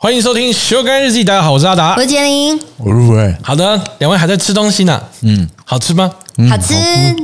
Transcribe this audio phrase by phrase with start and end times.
[0.00, 1.96] 欢迎收听《修干日记》，大家好，我是阿达。
[1.96, 2.00] 我。
[2.00, 6.08] 是杰林，我入味，好的，两位还在吃东西呢，嗯，好吃吗？
[6.48, 6.72] 好吃，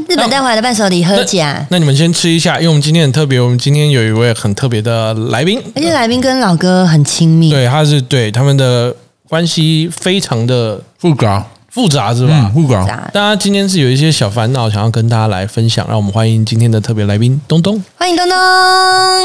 [0.09, 8.93] 日本带回来的伴手礼喝起来，那你们先吃一下，因为我们今天很特别，我们今天有一位很特别的来宾，而且来宾跟老哥很亲密，对，他是对他们的
[9.29, 12.55] 关系非常的复杂，复杂，是吧嗯，？
[12.55, 17.83] 复杂，大家今天是有一些小烦恼想要跟大家来分享，让我们欢迎今天的特别来宾东东。
[17.97, 18.37] 欢迎东东，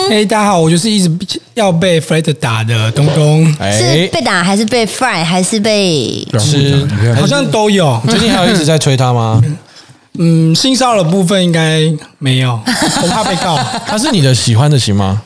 [0.10, 6.28] 嘿、大家好，我就是一直要被 Fred 打的东东，是哎，被打还是被 fry 还是被？
[6.40, 8.02] 是好像都有。
[8.10, 9.40] 最近还有一直在催他吗？
[10.18, 11.82] 嗯，性骚扰的部分应该
[12.18, 12.60] 没有，
[13.04, 13.56] 我怕被告。
[13.86, 15.22] 他是你的喜欢的行吗？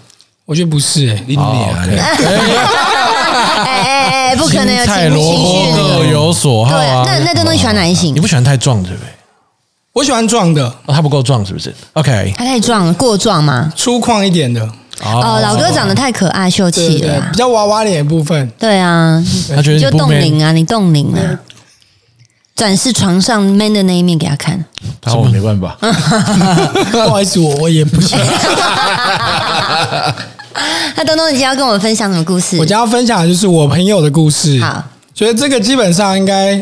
[0.46, 1.98] 我觉得不是、欸，你俩嘞，
[3.56, 7.04] 哎哎哎，不可能有菜情萝卜绪各有所好对啊啊，。
[7.06, 8.20] 那那东东喜欢哪一型你？
[8.20, 9.08] 不喜欢太壮，对不对？
[9.94, 13.72] 我喜欢壮的，哦，他不够壮，是不是？OK，他太壮了，过壮吗？
[13.76, 14.62] 粗犷一点的，
[15.04, 17.38] 哦，老哥长得太可爱秀气了啊比。
[17.38, 18.50] 较娃娃脸的部分。
[18.58, 19.24] 对啊，
[19.56, 21.22] 他觉得就冻龄啊，你冻龄啊，
[22.56, 24.66] 展示床上 man 的那一面给他看。
[25.00, 25.78] 他我没办法，
[26.92, 28.18] 不好意思，我我也不行。
[30.96, 32.58] 那东东，你今天要跟我们分享什么故事？
[32.58, 34.60] 我今天要分享的就是我朋友的故事。
[34.62, 36.62] 好，觉得这个基本上应该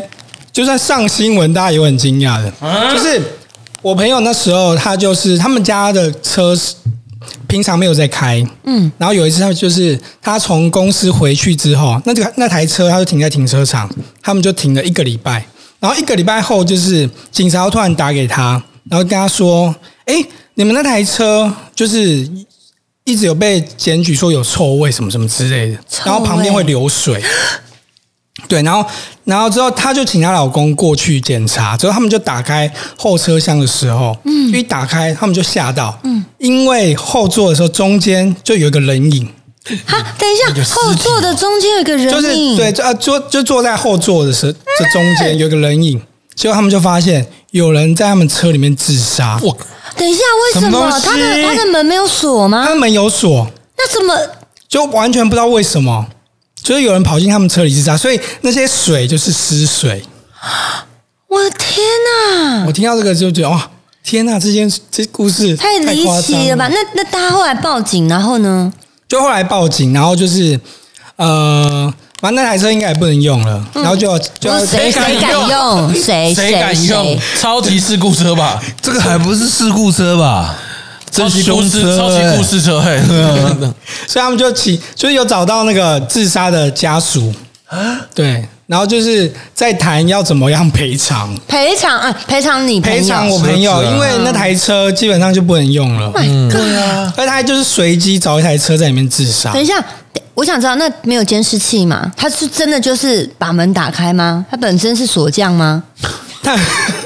[0.50, 2.50] 就算上新闻，大家也会很惊讶的。
[2.90, 3.20] 就是
[3.82, 6.74] 我朋友那时候，他就是他们家的车是
[7.46, 13.90] 平常没有在开，嗯，然后有一次他就是他从公司回去之后，那这个那台车他就停在停车场，
[14.22, 15.44] 他们就停了一个礼拜，
[15.80, 19.74] 然后一个礼拜后就是警察突然打给他，然后跟他说
[20.06, 20.14] ：“哎，
[20.54, 22.26] 你们那台车就是。”
[23.04, 27.20] 一直有被检举说有臭味什么什么之类的，然后旁边会流水，
[28.48, 28.84] 对，然后
[29.24, 39.26] 然后之后，她就请她老公过去检查，之后他们就打开后车厢的时候，嗯，一打开他们就吓到，嗯，因为后座的时候中间就有一个人影，
[39.84, 46.00] 哈，等一下，后座的中间有一个人就是影，对，就呃坐就坐在后座的时候，这中间有一个人影，
[46.34, 49.56] 结果他们就发现有人在他们车里面自杀，我
[49.96, 50.20] 等一下，
[50.54, 52.74] 为什么他的他的门没有锁吗他？
[52.74, 54.14] 门有锁，那怎么？
[54.68, 56.06] 就完全不知道为什么，
[56.62, 60.02] 就是有人跑进他们车里自杀，所以那些水就是湿水。
[61.28, 61.86] 我的天
[62.36, 63.70] 哪，我听到这个就觉得哇，
[64.04, 66.68] 天呐，这件这故事太离奇了吧？
[66.68, 68.72] 那那他后来报警，然后呢？
[69.08, 70.58] 就后来报警，然后就是
[71.16, 71.92] 呃，
[72.22, 75.48] 反正那台车应该也不能用了，然后就就谁谁敢用？
[75.48, 75.94] 用？
[76.00, 77.18] 谁谁敢用？
[77.40, 78.62] 超级事故车吧？
[78.80, 80.54] 这个还不是事故车吧？
[81.10, 82.96] 超级故事，超级欸故事车，嘿，
[84.06, 87.34] 所以他们就起，就是有找到那个自杀的家属。
[87.66, 92.14] 啊对，然后就是在谈要怎么样赔偿，赔偿啊？
[92.28, 96.48] 赔偿你赔偿我朋友，因为那台车基本上就不能用了，嗯。
[96.48, 99.52] 对啊，而他就是随机找一台车在里面自杀。
[99.52, 99.82] 等，一下，
[100.34, 102.10] 我想知道，那没有监视器吗？
[102.16, 104.44] 他是真的就是把门打开吗？
[104.50, 105.82] 他本身是锁匠吗？
[106.42, 106.54] 他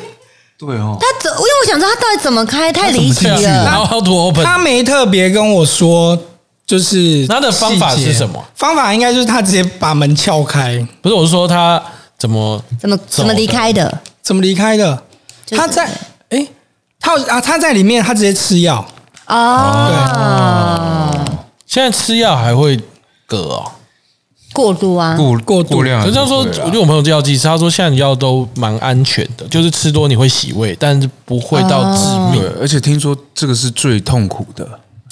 [0.59, 1.31] 对哦，他怎？
[1.33, 3.65] 因为我想知道他到底怎么开，太离奇了。
[3.65, 6.19] 然后 how to open，他没特别跟我说，
[6.67, 8.43] 就是他的方法是什么？
[8.55, 11.83] 方法应该就是他直接把门撬开，不是我是说他
[12.19, 14.01] 怎么怎么怎么离开的？
[14.23, 15.03] 怎么离开的？
[15.45, 15.91] 就是他在
[16.31, 16.49] 诶，
[16.99, 18.83] 他有啊，他在里面，他直接吃药，
[19.27, 21.11] 哦，
[21.67, 22.81] 现在吃药还会
[23.29, 23.73] 嗝哦？
[24.53, 25.83] 过度啊，过过度。
[25.83, 32.41] 量还是可是他说，我觉得我朋友是药剂师，他说现在的药都蛮安全的，就是吃多你会洗胃，但是不会到致命。
[32.41, 34.67] 对，而且听说这个是最痛苦的，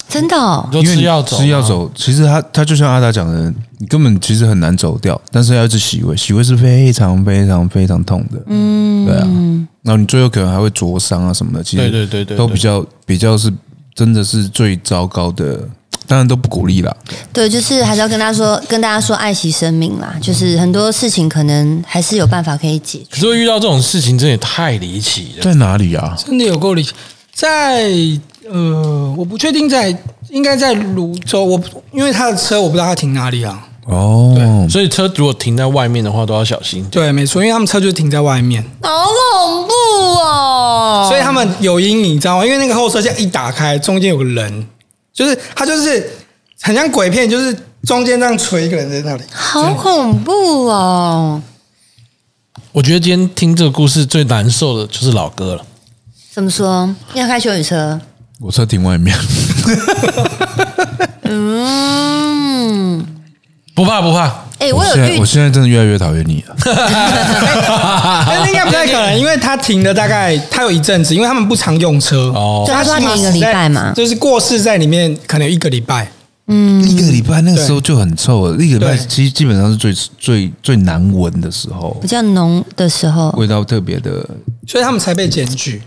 [0.09, 0.67] 真的哦？
[0.73, 0.73] 你。
[0.73, 9.29] 说因为你吃药走，吃药，走，其实他他就像阿达讲的，你根本其实很难走掉，但是要一直洗胃，洗胃是非常非常非常痛的，嗯，对啊，
[9.83, 12.37] 然后你最后可能还会灼伤啊什么的，其实对对对对对。
[12.39, 13.53] 都比较比较是
[13.95, 15.61] 真的是最糟糕的，
[16.07, 16.95] 当然都不鼓励啦，
[17.33, 20.15] 对，就是还是要跟大家说，跟大家说爱惜生命啦。
[20.21, 23.07] 就是很多事情可能还是有办法可以解决。
[23.11, 25.43] 可是会遇到这种事情，真的也太离奇了。
[25.43, 26.15] 在哪里啊？
[26.27, 26.93] 真的有够离奇。
[27.33, 27.91] 在
[28.51, 29.97] 呃，我不确定在，
[30.29, 31.61] 应该在泸州，我
[31.93, 33.67] 因为他的车我不知道他停哪里啊。
[33.87, 36.83] 哦，所以车如果停在外面的话，都要小心。
[36.91, 39.73] 对，没错，因为他们车就停在外面，好恐怖
[40.23, 41.07] 哦！
[41.07, 42.47] 所以他们有阴影，你知道吗？
[42.47, 44.67] 因为那个后车厢一打开，中间有个人，
[45.15, 46.11] 就是他就是
[46.61, 49.23] 很像鬼片，就是中间这样垂一个人在那里。
[49.33, 51.41] 好恐怖哦！
[52.73, 55.65] 我觉得今天听这个故事最难受的就是老哥了。
[56.33, 56.93] 怎么说？
[57.15, 58.01] 要开修理车？
[58.41, 59.17] 我车停外面，
[61.23, 63.07] 嗯，
[63.75, 66.57] 不怕不怕，哎、我我有我现在真的越来越讨厌你了。
[68.27, 76.09] 但是应该不太可能，因为他停了大概他有一阵子，因为他们不常用车哦就他说他停一个礼拜嘛就是过世在里面可能有一个礼拜，
[76.47, 84.27] 嗯，一个礼拜那个时候就很臭了，一个礼拜对其实基本上是最最最难闻的时候比，较浓的时候，味道特别的。
[84.67, 85.83] 所以他们才被检举。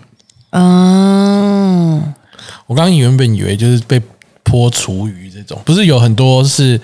[0.52, 2.14] 嗯，
[2.68, 4.00] 我刚刚原本以为就是被
[4.44, 6.80] 泼厨余这种，不是有很多是，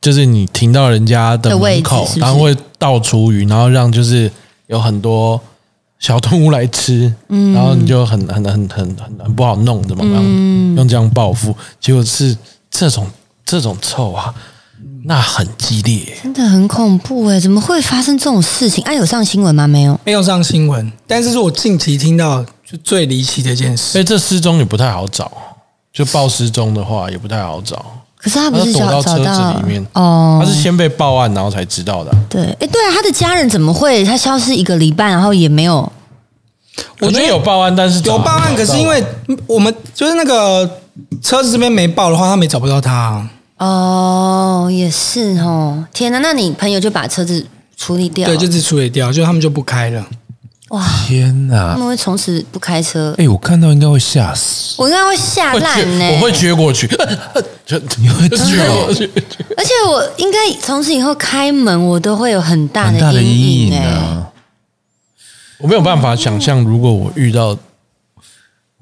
[0.00, 4.30] 就是你停到人家的门口，是是然后会倒厨余，然后让就是
[4.66, 5.40] 有很多
[5.98, 12.34] 小动物来吃，嗯然后你就很很很很很很不好弄的嘛，用用这样报复，结果是
[12.70, 13.06] 这种
[13.44, 14.34] 这种臭啊，
[15.04, 16.16] 那很激烈。
[16.22, 18.82] 真的很恐怖哎，怎么会发生这种事情？
[18.84, 19.66] 哎、有上新闻吗？
[19.66, 20.00] 没有。
[20.04, 24.00] 没有上新闻，但是是我近期听到就最离奇的一件所事。
[24.00, 25.30] 以这失踪也不太好找，
[25.92, 27.84] 就报失踪的话也不太好找。
[28.22, 32.14] 可是他不是他躲到车找找到子里面哦他，是先被报案，然后才知道的。
[32.28, 35.90] 对，哎，对啊，他的家人怎么会他消失一个礼拜，然后也没有？
[37.00, 39.02] 我觉得有报案，但是有报案，可是因为
[39.46, 40.68] 我们就是那个
[41.22, 43.30] 车子这边没报的话，他们也找不到他啊。
[43.58, 45.84] 哦，也是哦。
[45.92, 47.46] 天哪，那你朋友就把车子
[47.76, 48.26] 处理掉？
[48.26, 50.06] 对，就是处理掉，就他们就不开了。
[50.70, 51.78] 哇，天哪他！
[51.78, 53.14] 们会从此不开车。
[53.18, 54.74] 哎，我看到应该会吓死。
[54.78, 56.86] 我应该会吓烂呢、我会撅过去，
[57.66, 59.10] 就你会撅过去。
[59.56, 64.30] 而且我应该从此以后开门，我都会有很大很大的阴阴影哎、啊！
[65.58, 67.58] 我没有办法想象，如果我遇到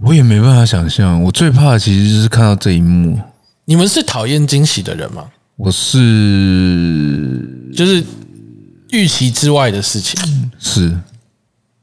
[0.00, 3.18] 我也没办法想象，我最怕的其实就是看到这一幕。
[3.64, 5.24] 你们是讨厌惊喜的人吗？
[5.56, 7.42] 我是
[7.74, 8.04] 就是
[8.90, 10.96] 预期之外的事情，是，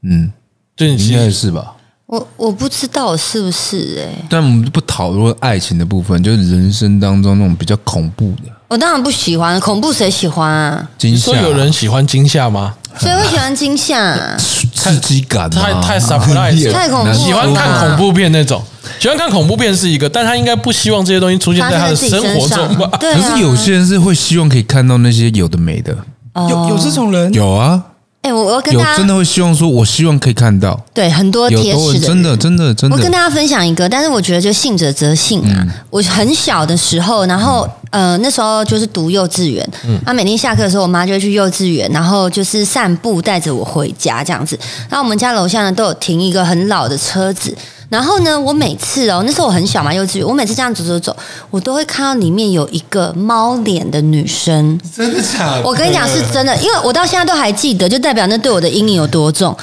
[0.08, 0.32] 嗯，
[0.76, 1.72] 就你应该是是吧？
[2.06, 8.52] 我我不知道是不是哎、但我们不讨论爱情的部分，就是人生当中那种比较恐怖的。
[8.68, 10.88] 我当然不喜欢恐怖，谁喜欢啊？
[10.96, 12.74] 惊吓有人喜欢惊吓吗？
[12.98, 14.36] 谁会喜欢惊吓、啊？
[14.72, 16.72] 刺激感啊，太太 surprise 了。
[16.74, 17.14] 太恐怖了。
[17.14, 18.62] 喜欢看恐怖片那种，
[19.00, 22.88] 喜欢看恐怖片是一个，但他应该不希望这些东西出现在他的生活中吧？
[23.00, 25.96] 对啊，可是有些人是会希望可以看到那些有的没的，
[26.34, 26.46] 哦。
[26.48, 27.82] 有有这种人，有啊，
[28.26, 35.54] 哎、我我要跟大家真的会希望说，我希望可以看到，对很多有贴士的真的真的真的，我跟大家分享一个，但是我觉得就信者则信啊。
[35.60, 44.58] 嗯我很小的时候，然后呃那时候就是读幼稚园，嗯啊、每天下课的时候，我妈就会去幼稚园，然后就是散步带着我回家这样子。
[44.90, 47.56] 然后我们家楼下呢都有停一个很老的车子。
[47.88, 51.16] 然后呢，我每次哦，那时候我很小嘛，幼稚园，我每次这样走走走，
[51.50, 54.78] 我都会看到里面有一个猫脸的女生。
[54.96, 59.56] 真的假的我跟你讲是真的，因为我到现在都还记得，就代表那对我的阴影有多重。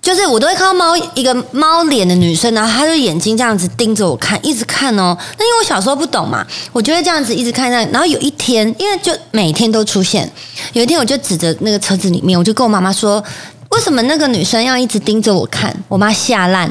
[0.00, 5.18] 就是我都会看到猫一个猫脸的女生，然后她就眼睛这样子盯着我看，一直看哦。
[5.36, 7.68] 那因为我小时候不懂嘛，我就会这样子一直看。
[7.68, 10.30] 然后有一天，因为就每天都出现，
[10.74, 13.20] 有一天我就指着那个车子里面，我就跟我妈妈说
[13.70, 16.70] ：“为什么那个女生要一直盯着我看？”我妈吓烂。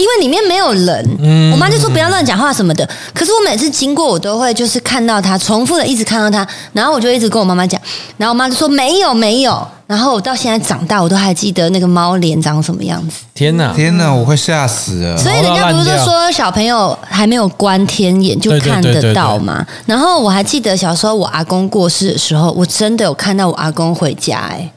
[0.00, 2.88] 因为里面没有人，我妈就说不要乱讲话什么的。
[3.12, 7.80] 可是我每次经过，我都会就是看到她，重复的一直看到她，然后我就一直跟我妈妈讲，
[8.16, 9.66] 然后我妈就说没有没有。
[9.86, 13.24] 然后我到现在长大，我都还记得那个猫脸长什么样子。
[13.34, 13.72] 天哪！
[13.74, 15.18] 天哪，我会吓死了！
[15.18, 19.66] 所以人家不是说小朋友还没有关天眼就看得到嘛？
[19.86, 24.70] 然后我还记得小时候我阿公过世的时候，我真的有看到我阿公回家哎、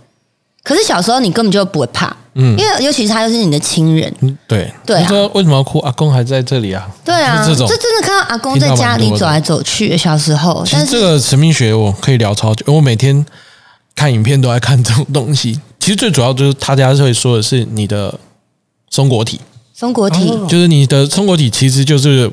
[0.63, 5.79] 可是小时候你根本就不会怕，嗯，因为尤其是他又是你的亲人，嗯对对啊你说为什么要哭？
[5.79, 6.89] 阿公还在这里啊？
[7.05, 9.97] 对啊，是这种就真的看到阿公在家里走来走去。
[9.97, 13.25] 小时候，其实但是这个神秘学我可以聊超久，因为我每天
[13.95, 15.59] 看影片都在看这种东西。
[15.79, 18.17] 其实最主要就是他家会说的是你的
[18.89, 19.39] 松果体，
[19.73, 22.31] 松果体，就是你的松果体其实就是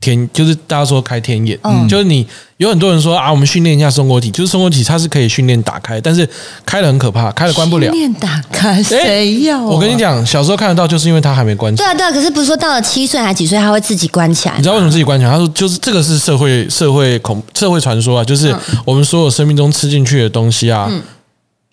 [0.00, 2.26] 天，就是大家说开天眼，嗯就是你
[2.58, 6.28] 有很多人说啊，我们训练一下松果体，就是松果体它是可以训练打开，但是
[6.64, 7.90] 开了很可怕，开了关不了。
[7.90, 9.64] 面打开，谁要、啊？
[9.64, 11.86] 我跟你，讲，小时候看得到，就是因为它还没关起来。
[11.86, 14.56] 对啊对啊，可是不是说到了七岁还几岁，它会自己关起来？
[14.56, 15.30] 你知道为什么自己关起来？
[15.30, 20.90] 他说就是这个是社会社会恐社会传说啊，就是嗯我们所有生命中吃进去的东西啊，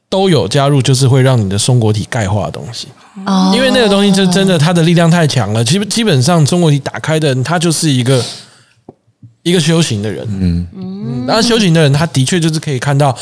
[0.09, 2.87] 都有加入，就是会让你的松果体钙化的东西。
[3.25, 3.51] 哦。
[3.55, 8.23] 因为那个东西就真的它的力量太强了，基本基本上中国你打开的人，他就是一个
[9.43, 10.67] 一个修行的人，嗯。
[10.75, 13.17] 嗯，然后修行的人，他的确就是可以看到。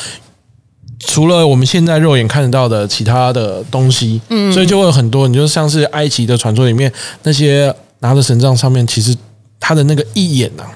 [1.08, 6.94] 除了我们现在肉眼看得到的其他的东西，嗯，所以就会有很多，你就像是埃及的传说里面
[7.24, 9.18] 那些拿着神杖上面，其实
[9.60, 10.70] 他的那个一眼啊，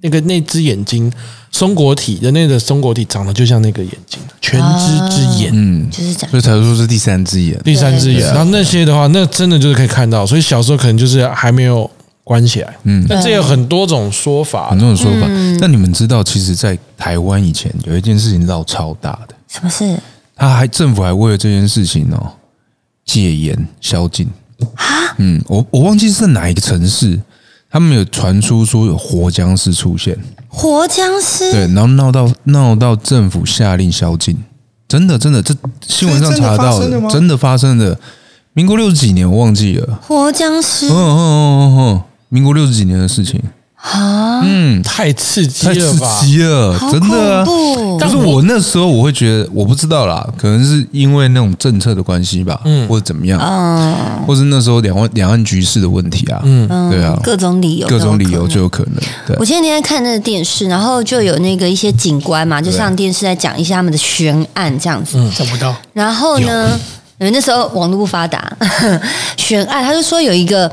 [0.00, 1.10] 那个那只眼睛，
[1.50, 5.88] 松果体人类的松果体长得就像那个眼睛，全知之眼，嗯。
[5.90, 7.58] 所以才说是第三只眼。
[7.64, 11.90] 第三只眼，然后那些的话，那真的就是可以看到，所以小时候可能就是还没有
[12.22, 14.70] 关起来，嗯，但这有很多种说法。
[14.70, 15.26] 很，多种说法，
[15.60, 19.98] 但你们知道，其实，在台湾以前有一件事情闹超大的，什么事？
[20.34, 22.30] 他还政府还为了这件事情哦
[23.04, 24.28] 戒严宵禁。
[24.74, 27.18] 啊嗯，我我忘记是哪一个城市，
[27.70, 30.16] 他们有传出说有活僵尸出现，
[30.48, 34.36] 活僵尸，对，然后闹到闹到政府下令宵禁，
[34.88, 35.54] 真的真的，这
[35.86, 37.98] 新闻上查到的真的发生的。
[38.54, 40.88] 民国六十几年我忘记了，活僵尸？
[40.88, 43.42] 嗯嗯嗯嗯嗯，民国六十几年的事情，
[43.76, 46.20] 啊，嗯，太刺激太刺吧？
[46.20, 47.44] 激了，好真的啊。
[47.44, 47.98] 恐怖。
[47.98, 52.88] 可是我那时候我会觉得，我不知道啦，可能是因为那种政策的关系吧，嗯。
[52.88, 53.94] 或者怎么样，嗯
[54.26, 58.94] 或是那时候两岸两岸局势的问题啊，嗯，对啊，各种理由，各种理由就有可能，
[59.26, 59.36] 对。
[59.38, 65.16] 我，前几天看那个电视，然后就有那个一些警官嘛，就上电视在讲一下他们的悬案这样子。
[65.18, 65.30] 嗯。
[65.36, 66.70] 找不到，然后呢，
[67.18, 68.50] 因为那时候网络不发达，
[69.36, 70.70] 悬案他就说有一个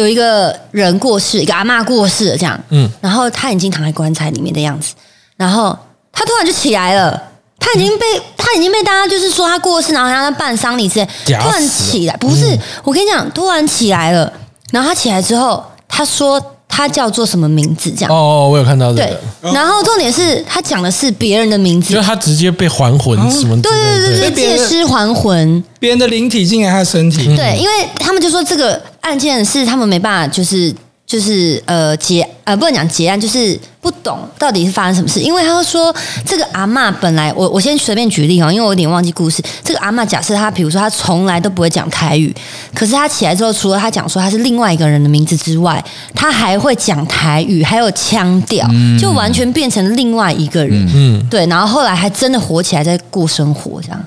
[0.00, 4.94] 有一个人过世，一个阿妈过世了这样，嗯，然后他已经躺在棺材里面的样子，
[5.36, 5.76] 然后
[6.10, 7.22] 他突然就起来了。
[7.62, 8.06] 他已经被
[8.38, 14.32] 他已经被大家就是说他过世，然后让他办丧礼之类，突然起来，不是我跟你讲，突然起来了，
[14.72, 21.92] 然后他起来之后，他说他叫做什么名字这样，哦，我有看到这对，，然后重点是他讲的是别人的名字。
[21.92, 23.70] 就是，他直接被还魂什么之对？
[23.70, 30.74] 对对对，借尸还魂，别人的灵体进来他的身体，对，因为他们就说这个案件是他们没办法，就是
[31.06, 35.18] 就是呃结呃不能讲结案，就是不懂到底是发生什么事。
[35.20, 39.42] 因为他说这个阿嬷本来我我先随便举例哦，因为我有点忘记故事。
[39.64, 42.32] 这个阿嬷假设她比如说她从来都不会讲台语，
[42.74, 48.68] 可是她起来之后，除了她讲说她是另外一个人的名字之外，她还会讲台语，还有腔调，
[49.00, 50.88] 就完全变成另外一个人。
[50.94, 54.00] 嗯，对，然后后来还真的活起来，在过生活，这样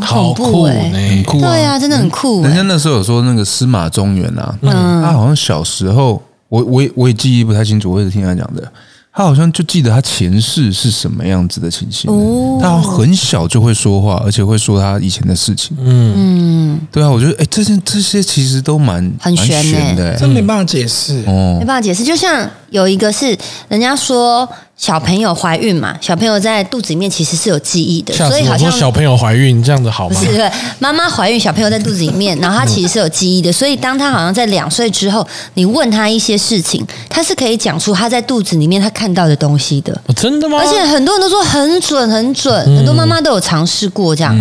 [0.00, 1.22] 好酷欸呢很！
[1.24, 2.48] 酷啊，对啊，真的很酷、欸。
[2.48, 8.72] 人家那时候有说那个司马中原啊，嗯他好像小时候，我我也我也记忆不太清楚，我也是听他讲的。
[9.10, 15.76] 他好像就记得他前世是什么样子的情形，哦他好像很小就会说话，而且会说他以前的事情。
[15.80, 21.24] 嗯，对啊，我觉得哎，这些这些其实都蛮蛮很悬欸悬的、真没办法解释。
[21.26, 22.04] 哦没，办法解释。
[22.04, 23.36] 就像有一个是
[23.68, 24.48] 人家说
[24.78, 28.14] 小朋友怀孕嘛，小朋友在肚子里面其实是有记忆的！
[28.14, 30.16] 所以好像说小朋友怀孕这样子好吗？
[30.16, 39.92] 不是对妈妈怀孕，小朋友在肚子里面，然后他其实是有记忆的，所以当他好像在两岁之后，你问他一些事情，他是可以讲出他在肚子里面他看到的东西的。
[40.06, 40.58] 哦真的吗？
[40.60, 44.36] 而且很多人都说很准很准，很多妈妈都有尝试过这样。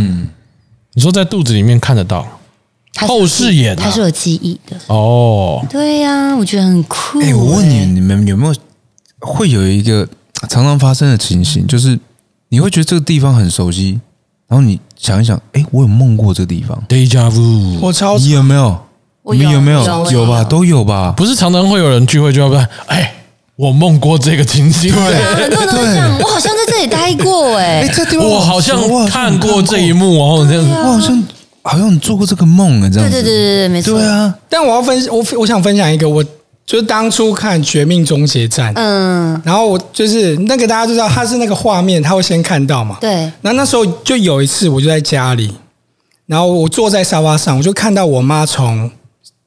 [0.94, 2.26] 你说在肚子里面看得到
[2.94, 4.78] 他是有后视眼啊他是有记忆的。
[4.88, 8.54] 哦，对呀、我觉得很酷、哎，我问你，哎你们有没有
[9.20, 10.08] 会有一个
[10.50, 11.98] 常常发生的情形，就是
[12.50, 14.00] 你会觉得这个地方很熟悉，
[14.48, 18.78] 然后你想一想，哎，我有梦过这个地方，deja vu，我超你有没有？
[19.26, 19.84] 有你们有没有？
[19.84, 21.14] 有有吧，都有吧。
[21.18, 23.14] 不是常常会有人聚会就要问，哎，
[23.58, 30.64] 我梦过这个情景，对啊，很多人都我好像在这里待过哎、哎，这地方我好像看过这一幕哦，这样。
[30.64, 30.70] 子。
[30.72, 31.24] 我好像
[31.64, 33.16] 好像你做过这个梦啊，这样子。
[33.16, 34.00] 对对对对对，没错。
[34.00, 36.24] 对啊，但我要分我我想分享一个，我
[36.68, 42.98] 就是当初看《绝命终结战》，嗯，然后我就是那个大家都知道，它是那个画面，他会先看到嘛。
[43.00, 43.10] 对，
[43.42, 45.56] 然后那时候就有一次，我就在家里，
[46.26, 48.92] 然后我坐在沙发上，我就看到我妈从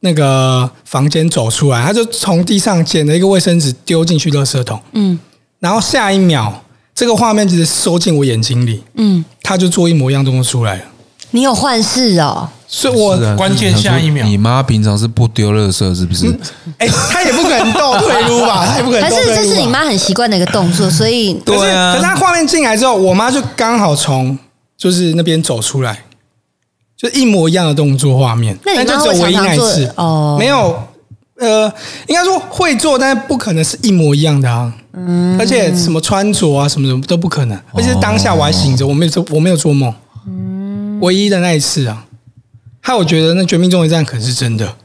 [0.01, 5.19] 那个房间走出来，她就从地上捡了一个卫生纸丢进去垃圾桶，嗯。
[5.59, 10.85] 然后下一秒，这个画面直接收进我眼睛里，嗯，她就做一模一样动作出来了。
[11.33, 16.33] 你有幻视哦，所以我关键下一秒你妈平常是不丢垃圾是不是？
[16.79, 18.65] 哎，她也不可能倒退路吧？
[18.71, 19.27] 她也不可能还是。
[19.27, 24.39] 这是你妈很习惯的一个动作，所以对啊可是她画面进来之后，我妈就刚好从
[24.79, 26.05] 就是那边走出来，
[26.97, 30.83] 就一模一样的动作画面，那你妈但就只有唯一那一次会常常做哦没有，
[31.41, 31.73] 呃，
[32.07, 34.73] 应该说会做，但是不可能是一模一样的啊。
[34.93, 39.93] 嗯，而且什么穿着啊，什么什么都不可能，而且当下我还醒着，我没有做，我没有做梦，
[40.29, 42.05] 嗯，唯一的那一次啊，
[42.91, 44.77] 害我觉得那《绝命终结战》可能是真的。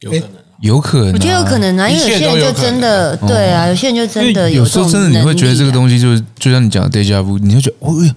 [0.00, 0.28] 有可能。
[0.60, 8.14] 有可能啊，我觉得有可能啊，因为有些人就真的对啊，有些人就真的这种时候真的你会觉得这个西，东西就是就像你讲的 deja vu，你会觉得哦，哎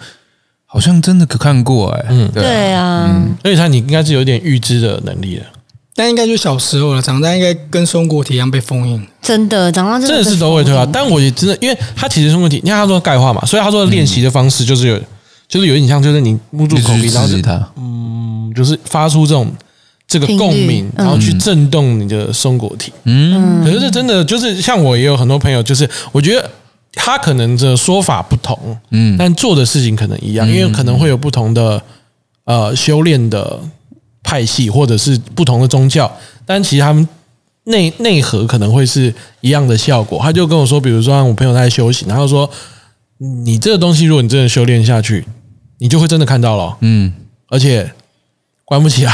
[0.65, 3.09] 好像真的可看过哎，嗯，对啊。
[3.43, 5.43] 而且他你应该是有点预知的能力的，
[5.95, 9.07] 但应该就小时候了，长大应该跟松果体一样被封印。
[9.21, 10.85] 真的长大真真的是被都会对啊。
[10.91, 14.99] 但我也真的，因为他其实是问题，你看他说钙化嘛，所以他说的练习的方式就是有，
[15.47, 17.69] 就是有点像，就是你捂住口鼻，然后就刺激它，
[18.55, 19.51] 就是发出这种
[20.07, 22.91] 这个共鸣，然后去震动你的松果体。
[23.03, 26.49] 嗯，可是这真的就是像我也有很多朋友，就是我觉得
[26.93, 31.81] 他可能的说法不同，嗯，但做的事情可能一样，因为可能会有不同的
[32.45, 33.59] 呃修炼的
[34.21, 36.11] 派系或者是不同的宗教，
[36.45, 37.07] 但其实他们
[37.65, 40.19] 内内核可能会是一样的效果。
[40.21, 42.49] 他就跟我说，比如说我朋友他在修行，然后说
[43.45, 45.25] 你这个东西，如果你真的修炼下去，
[45.79, 47.13] 你就会真的看到了，嗯，
[47.49, 47.89] 而且
[48.65, 49.11] 关不起来。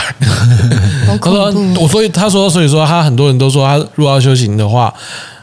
[1.07, 4.93] 好 他说恐：“怖我所以他说，所以说他很多人都说，他如果要修行的话，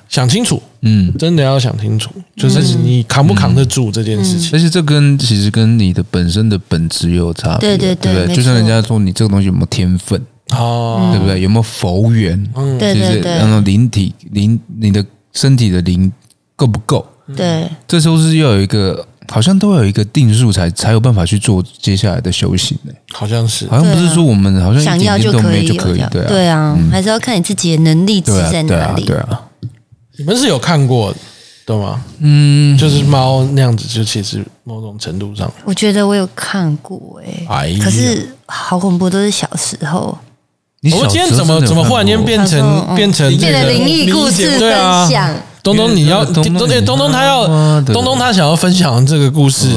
[0.09, 4.51] 想清楚，嗯，真的要想清楚，就是你扛不扛得住这件事情。
[4.53, 8.37] 而且这跟其实跟你的本身的本质也有差别，对对对对不对？
[8.37, 10.21] 就像人家说你这个东西有没有天分，
[10.51, 11.41] 哦，对不对？
[11.41, 12.33] 有没有佛缘？
[12.55, 16.11] 嗯对对对那种灵体灵，你的身体的灵
[16.55, 17.07] 够不够？
[17.35, 23.67] 对，这时候是要有一个，好像都要有一个定数才才有办法去做接下来的修行呢、好像是。
[23.69, 29.05] 好像不是说我们好像想要一点点都可以没就可以，对啊，对啊，还是要看你自己的能力值对啊，在对啊，哪里。
[29.05, 29.41] 对啊，
[30.19, 31.13] 你们是有看过
[31.67, 32.01] 的吗？
[32.21, 37.81] 嗯，就是猫那样子，就其实某种程度上，我觉得我有看过哎、哎呀。
[37.85, 40.17] 可是好恐怖，都是小时候。
[40.83, 42.95] 你我们今天怎么怎么忽然间变成嗯。
[42.95, 45.09] 变成这个灵异故事分对啊。
[45.09, 45.35] 享。
[45.75, 47.47] 东东，你要东东他要
[47.83, 49.69] 东东他想要分享的这个故事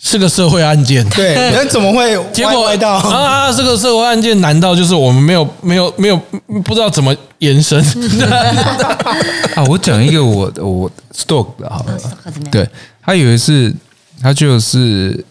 [0.00, 2.94] 是个社会案件，对， 那怎么会结果到？
[2.94, 6.16] 啊，这个社会案件难道就是我们没有没有没有
[6.64, 7.82] 不知道怎么延伸？
[9.56, 12.50] 啊，我讲一个我我 stalk 的好了，可怎么样？
[12.50, 12.68] 对
[13.02, 13.74] 他有一次
[14.22, 15.24] 他就是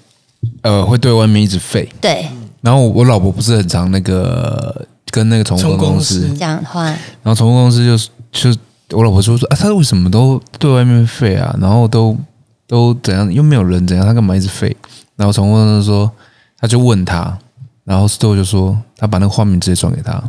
[0.61, 2.27] 呃会对外面一直吠，对，
[2.61, 8.59] 然后我老婆不是很常那个跟那个宠物公公司司，讲话然后宠物公司就就
[8.91, 11.55] 我老婆说说啊，他为什么都对外面吠啊？
[11.59, 12.17] 然后都
[12.65, 14.73] 都怎样，又没有人怎样，他干嘛一直吠？
[15.15, 16.09] 然后宠物公司说，
[16.57, 17.37] 他就问他，
[17.83, 20.23] 然后 Sto 就说他把那个画面直接转给他，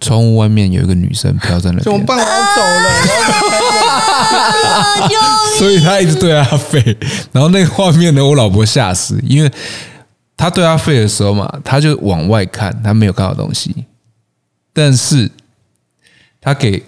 [0.00, 2.16] 窗户外面有一个女生飘在那边，怎么办？
[2.16, 2.62] 我要走
[5.10, 5.18] 了，
[5.58, 6.96] 所以他一直对他吠。
[7.32, 9.52] 然后那个画面呢，我老婆吓死，因为
[10.36, 13.84] 他对他吠的时候嘛，他就往外看，他没有看到东西，
[14.72, 15.30] 但是
[16.40, 16.82] 他给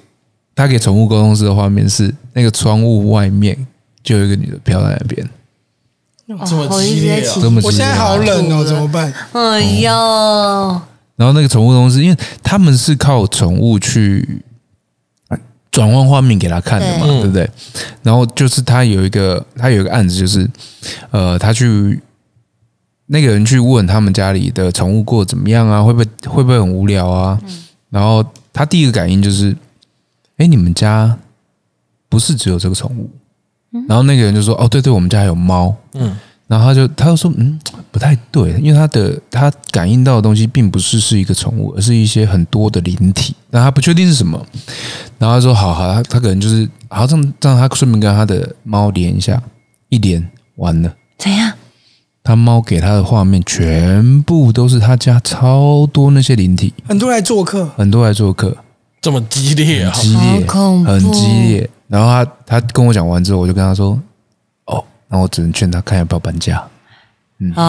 [0.56, 3.56] 他给宠物沟通师的画面是那个窗户外面
[4.02, 5.28] 就有一个女的飘在那边，
[6.26, 7.34] 这么激烈啊。
[7.40, 9.12] 这么激烈我现在好冷哦，怎么办？
[9.32, 9.90] 哎呦，
[11.16, 14.42] 然后那个宠物公司，因为他们是靠宠物去
[15.70, 17.20] 转换画面给他看的嘛，对。
[17.20, 17.50] 对不对？
[18.02, 20.48] 然后就是他有一个，他有一个案子，就是
[21.10, 22.00] 呃，他去
[23.06, 27.38] 那个人去问他们家里的宠物过得怎么样啊，会不会会不会很无聊啊？
[27.90, 29.54] 然后他第一个感应就是，
[30.38, 31.18] 哎，你们家
[32.08, 33.10] 不是只有这个宠物？
[33.88, 35.74] 然后那个人就说，哦，对对，我们家还有猫。
[35.94, 37.58] 嗯，然后他就他就说，嗯，
[37.90, 44.38] 不太对，因为他的他感应到的东西并不是是一个宠物，而是一些很多的灵体，但他不确定是什么。
[45.18, 49.42] 然后他说，好好，他他可能就是好，让让，他顺便跟他的猫连一下，
[49.88, 51.52] 一连完了，怎样？
[52.22, 58.56] 他猫给他的画面全部都是他家超多那些灵体，很多来做客，很多来做客，
[59.06, 59.92] 这么激烈啊！
[59.94, 61.70] 很激烈。
[61.86, 63.96] 然后他他跟我讲完之后，我就跟他说，
[64.64, 66.60] 哦，那我只能劝他看要不要搬家。
[67.54, 67.62] 哦，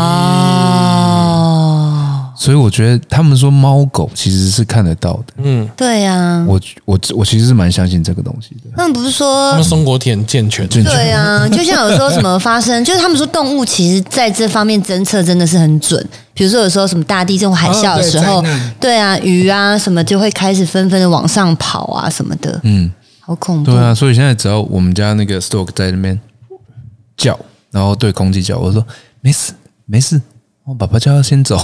[2.40, 8.70] 所以我觉得他们说猫狗其实是看得到的，嗯，对呀，我我我其实是蛮相信这个东西的。
[8.76, 10.94] 他们不是说他说们松果田健全，健全。
[10.94, 16.08] 对啊，就像有时候什么发生， 就是他们说动物其实在这方面侦测真的是很准。
[16.36, 18.42] 比如说有时候什么大地震或海啸的时候哦
[18.80, 23.72] 对，对啊，鱼啊什么就会开始纷纷的往上跑啊什么的，嗯，好恐怖。
[23.72, 23.80] 对。
[23.80, 26.20] 啊，所以现在只要我们家那个 Stoke 在那边
[27.18, 27.40] 叫，
[27.72, 28.86] 然后对空气叫，我说
[29.22, 29.52] 没事
[29.88, 30.22] 没事，
[30.68, 31.56] 我爸爸叫他先走。
[31.56, 31.64] 啊，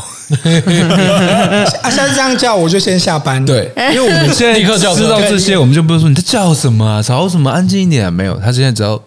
[1.91, 8.11] 下次这样叫我就先下班。，对，因为我们现在立刻叫知道这些，我们就不会说你在叫什么啊，吵什么，安静一点啊。
[8.11, 8.97] 没有，他现在只要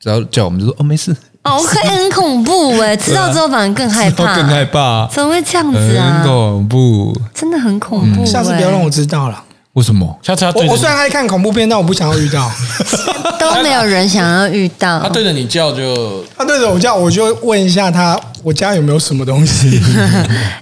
[0.00, 6.24] 只要叫我们就说哦没事，哦，会很恐怖哎，知道之后反而更害怕， 更害怕，怎么会这样子啊很啊？
[6.24, 7.20] 恐怖。
[7.34, 8.26] 真的很恐怖欸。
[8.26, 9.44] 下次不要让我知道了。
[9.74, 10.18] 为什么？
[10.22, 12.50] 下次他对着你，我我虽然爱看恐怖片，但我不想要遇到。
[13.52, 15.08] 都没有人想要遇到他。
[15.08, 19.80] 对着你叫就他对着我叫，我就问一下他，我家有没有什么东西？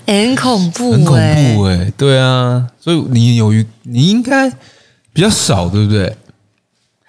[0.06, 4.50] 欸 很恐怖，很恐欸怖哎、对啊，所以你有遇，你应该
[5.12, 6.16] 比较少，对不对？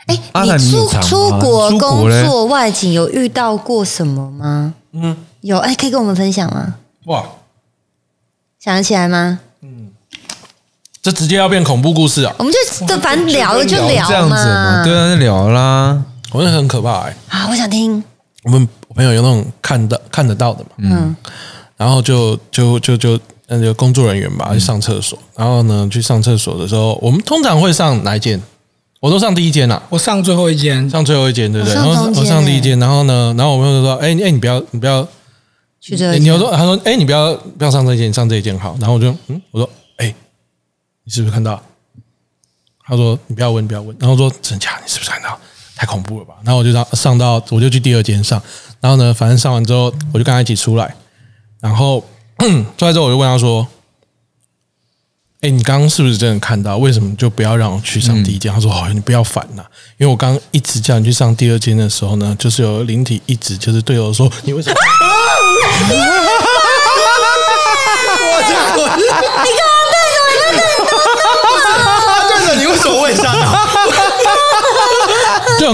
[0.06, 0.20] 哎、
[0.58, 4.74] 你出出国工作外景有遇到过什么吗？
[4.92, 6.76] 嗯，有，哎、可以跟我们分享吗？
[7.06, 7.24] 哇，
[8.60, 9.40] 想得起来吗？
[11.04, 12.34] 这直接要变恐怖故事啊！
[12.40, 14.84] 我们就就反正聊了就聊这样子嘛，嘛。
[14.86, 16.02] 对啊，就聊啦。
[16.32, 17.16] 我觉得很可怕哎。
[17.28, 18.02] 啊，我想听。
[18.44, 21.14] 我们朋友有那种看得看得到的嘛，嗯，
[21.76, 28.42] 然后就就就就那个工作人员吧去上厕所，然后呢去上厕所的时候，我们通常会上哪一间？
[29.02, 31.76] 我都上第一间啦，我上最后一间，上最后一间，对不对？
[31.76, 35.06] 我上中间然后我上第一间，然后呢，然后我朋友就说：“哎哎，你不要你不要，
[35.82, 40.16] 去这个你有说他说哎你不要不要上这一间，你上这一间好。”然后我就嗯，我说：“哎，
[41.04, 41.62] 你是不是看到？”
[42.86, 44.80] 他说：“你不要问，你不要问。”然后说：“真假？
[44.84, 45.40] 你是不是看到？
[45.76, 48.42] 太恐怖了吧？”然后我就上上到，我就去第二间上。
[48.82, 50.94] 然后呢，反正上完之后，我就跟他一起出来。
[51.62, 52.04] 然后
[52.78, 53.66] 出来之后，我就问他说
[55.40, 56.78] ：“哎，你刚刚是不是真的看到？
[56.78, 58.52] 为什么就不要让我去上第一间？
[58.54, 59.64] 他说：“哦，你不要烦呐，
[59.98, 64.76] 因为我刚刚一直叫你去上第二间的时候呢，就是有灵体一直就是对我说，你为什么？”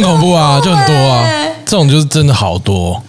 [0.02, 1.28] 很恐怖啊，就很多啊，
[1.66, 3.02] 这种就是真的好多，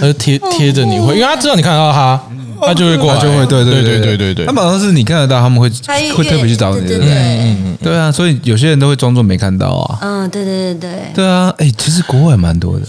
[0.00, 2.20] 他就贴贴着你会，因为他知道你看得到他，
[2.60, 5.68] 他就会过来，他就会对对对对对对他马上是你看得到，他们会
[6.14, 7.98] 会特别去找你，对对对对。
[7.98, 9.98] 啊，所以有些人都会装作没看到啊。
[10.02, 12.86] 嗯，对对对对，对啊，哎，其实国外蛮多的。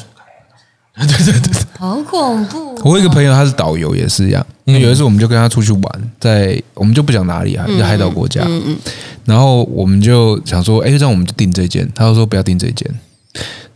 [0.98, 2.82] 对对对对，好恐怖哦。
[2.84, 4.44] 我有一个朋友，他是导游，也是一样。
[4.66, 5.84] 因为有一次我们就跟他出去玩，
[6.20, 8.42] 在我们就不讲哪里啊，就海岛国家。
[9.24, 11.88] 然后我们就想说，哎，这样我们就订这间。
[11.94, 12.90] 他就说不要订这间，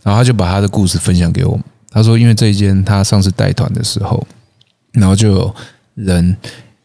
[0.02, 1.64] 然后他就把他的故事分享给我们。
[1.90, 4.26] 他说，因为这一间他上次带团的时候，
[4.92, 5.54] 然后就有
[5.94, 6.36] 人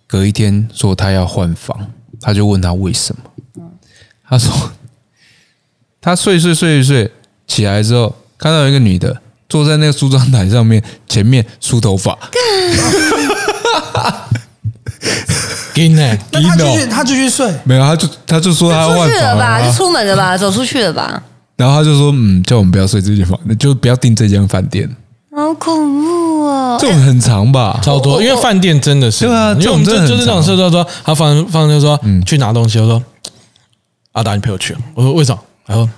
[0.05, 1.79] 隔一天说他要换房，
[2.19, 3.21] 他就问他为什么。
[4.29, 4.71] 他说
[6.01, 7.09] 他睡睡睡睡
[7.47, 12.17] 起来之后，看到一个女的坐在那个梳妆台上面，前面梳头发。
[15.73, 21.23] 给呢，那他继续他继续睡，没有，他就他就说他要出换了吧，啊就，出门了吧，走出去了吧，
[21.57, 24.89] 然后他就说嗯，叫我们不要睡这间房，那就不要订这间饭店，
[25.35, 26.77] 好恐怖哦！
[26.79, 27.79] 这种很长吧？
[27.83, 33.03] 超多，因为饭店真的是，对啊因为我们就就是那种事，说说，他放放就说，去拿东西，我说
[34.13, 35.41] 阿达你陪我去，我说为什么？
[35.65, 35.89] 他说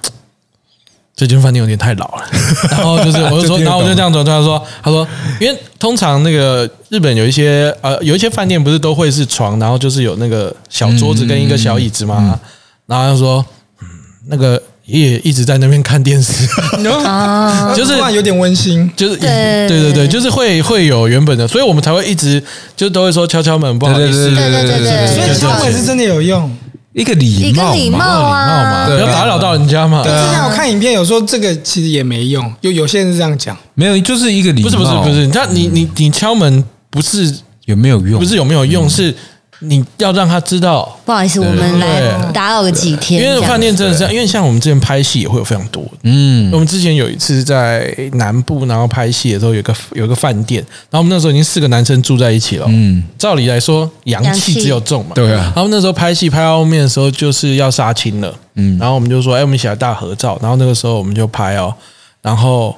[1.16, 2.24] 这间饭店有点太老了，
[2.72, 5.06] 然后就是我就说，然后我就这样走，他说他说，
[5.42, 12.40] 因为通常那个日本有一些呃有一些饭店不是都会是床，然后就是有那个小桌子跟一个小椅子嘛，
[12.86, 13.46] 然后他说
[13.82, 13.88] 嗯
[14.30, 16.48] 那个爷爷一直在那边看电视。
[17.06, 18.90] 啊，就是有点温馨。
[18.96, 19.68] 就是对。
[19.68, 22.44] 对对对，就是会会有原本的，所以我们才会一直
[22.76, 26.52] 就都会说敲敲门，不好意思，对对对对对所以敲门是真的有用。
[26.92, 30.02] 一个礼一个貌嘛，礼貌礼貌嘛，啊，不要打扰到人家嘛。
[30.04, 33.56] 之前我看影片有说这个其实也没用，有有些人是这样讲。
[33.76, 37.32] 没有，就是一个礼貌，不是不是不是，他你你你敲门不是
[37.66, 38.20] 有没有用？
[38.20, 39.16] 不是有没有用，是
[39.62, 45.84] 你要让他知道，不好意思，我们来打扰个几天，因为饭店真的是因为像我们之前拍戏也会有非常多。
[46.04, 52.66] 嗯我们之前有一次在南部，然后拍戏的时候，有个有一个饭店，然后我们那时候已经四个男生住在一起了。
[52.70, 55.12] 嗯，照理来说，阳气阳气只有重嘛。
[55.14, 58.34] 对啊然后那时候拍戏拍到后面的时候，就是要杀青了。
[58.56, 60.38] 嗯，然后我们就说，哎，我们一起来大合照。
[60.42, 61.74] 然后那个时候我们就拍哦，
[62.22, 62.76] 然后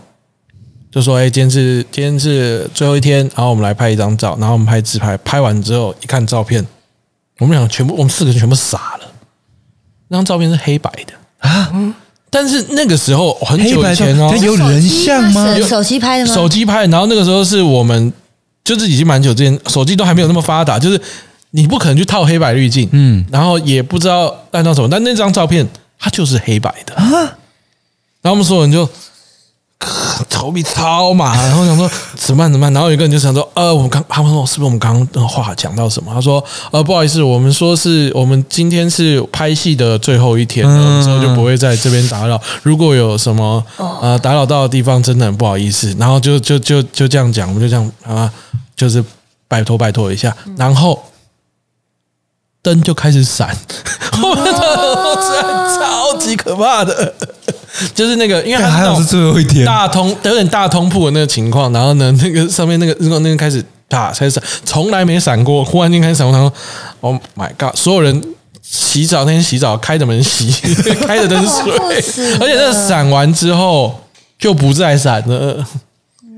[0.92, 4.36] 就说，哎，今天是今天是最后一天，然后我们来拍一张照。
[4.38, 6.66] 然后我们拍自拍，拍完之后一看照片，
[7.40, 9.12] 我们俩全部，我们四个人全部傻了。
[10.10, 11.72] 那张照片是黑白的啊，
[12.30, 15.56] 但是那个时候很久以前哦，它有人像吗？
[15.60, 16.34] 手手机拍的吗？
[16.34, 18.12] 手机拍，然后那个时候是我们
[18.66, 21.02] 就是已经蛮久之前，手机都还没有那么发达，就是
[21.52, 25.66] 你不可能去套黑白滤镜，嗯，然后也不知道按照什么，但那张照片
[25.98, 27.10] 它就是黑白的啊，
[28.22, 28.90] 然后我们所有人就。
[30.30, 32.74] 头皮超麻，然后想说怎么办怎么办？
[32.74, 36.14] 然后有一个人就想说，呃，我们刚他们说是不是我们刚刚的话讲到什么？
[36.14, 42.40] 他说，呃，不好意思，我们说是我们今天是拍戏的最后一天了，我们之后就不会在这边打扰。
[42.64, 45.96] 如果有什么呃打扰到的地方，真的很不好意思。
[46.00, 48.32] 然后就就就就这样讲，我们就这样啊，
[48.76, 49.04] 就是
[49.48, 51.02] 拜托拜托一下，然后
[52.62, 53.58] 灯就开始闪，
[54.14, 57.14] 后面的是超级可怕的，
[57.94, 66.54] 就是那个因为还好是最后一天，大通有点大通铺的那个情况，然后呢，那个上面那个日光那个开始啪开始闪，从来没闪过，忽然间开始闪过，他说
[67.02, 68.22] ：“Oh my god！” 所有人
[68.62, 70.52] 洗澡那天洗澡开着门洗，
[71.06, 71.74] 开着灯睡，
[72.40, 74.00] 而且那闪完之后
[74.40, 75.66] 就不再闪了，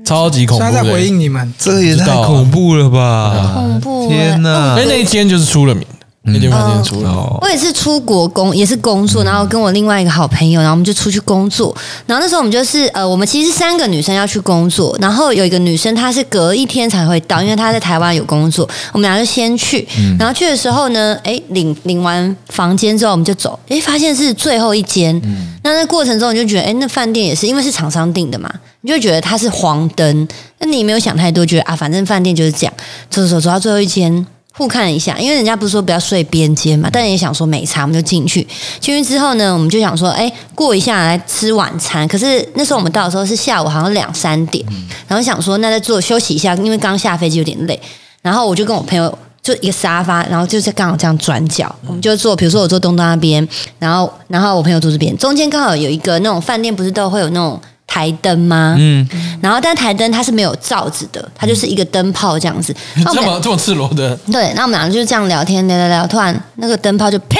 [0.04, 0.70] 超级恐怖的。
[0.72, 3.52] 他在回应你们，这也太恐怖了吧！
[3.54, 4.74] 恐怖欸天哪！
[4.76, 5.93] 哎，那一间就是出了名的，
[6.26, 7.18] 那间饭店出了名。
[7.18, 11.76] 哦，我也是出国工，也是工作，然后跟我另外一个好朋友，然后我们就出去工作。
[12.06, 19.86] 然后那时候我们就是呃，我们其实三个女生要去工作，然后有一个女生她是隔一天才会到，因为她在台湾有工作，我们俩就先去。
[20.18, 25.20] 然后去的时候呢，哎，领领完房间之后我们就走，哎，发现是最后一间。
[25.62, 30.26] 那那过程中你就觉得，哎，那饭店也是因为是厂商订的嘛，你就会觉得它是黄灯，
[30.58, 32.72] 那你没有想太多，觉得啊，反正饭店就是这样，
[33.10, 34.26] 走走走走到最后一间。
[34.56, 38.46] 互看一下，因为人家不是说不要睡边间嘛，但也想说没差，我们就进去。
[38.78, 42.06] 进去之后呢，我们就想说，哎，过一下来吃晚餐。
[42.06, 44.64] 可是那时候我们到的时候是下午，好像两三点，
[45.08, 47.80] 然后想说那再坐休息一下，因为刚下飞机有点累。
[48.22, 53.46] 然后我就跟我朋友就一个沙发，然后就是刚好这样转角，我们就坐，比如说我坐东东那边，
[53.80, 57.60] 然后然后我朋友坐这边，中间刚好有一个那种饭店，不是都会有那种。
[57.94, 58.74] 台灯吗？
[58.76, 59.08] 嗯，
[59.40, 62.74] 然后但台灯它是没有罩子的，它就是一个灯泡这样子。
[63.04, 64.16] 那我们俩这么这么赤裸的。
[64.32, 67.38] 对，那我们俩就是这样聊天聊聊聊，突然那个灯泡就砰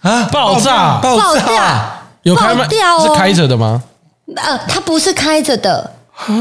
[0.00, 0.98] 啊，爆炸。
[1.00, 1.62] 爆爆掉，
[2.24, 2.64] 有开吗？
[2.64, 3.06] 爆掉哦。
[3.06, 3.80] 是开着的吗？
[4.34, 5.88] 呃，它不是开着的，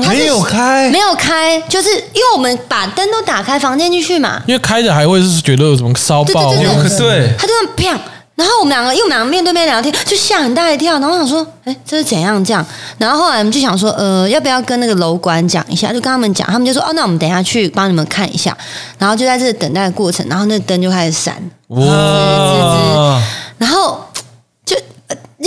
[0.09, 0.89] 没有开？
[0.89, 7.99] 没有开，就是因为我们把灯都打开，房间进去嘛，因为开着还会是觉得有什么烧爆，对对对对或者是对，他就这样砰，
[8.35, 10.99] 然后我们两个，因为我们两个面对面聊天，就吓很大一跳。
[10.99, 12.65] 然后我想说，哎，这是怎样这样？
[12.97, 15.87] 然后后来我们就想说，呃，要不要跟那个楼管讲一下？
[15.87, 18.55] 就跟他们讲，他们就说，哦，那我们等一下去帮你们看一下。
[18.99, 21.35] 然后就在这等待的过程，然后那灯就开始闪，
[21.69, 23.21] 哇，
[23.57, 24.04] 然后就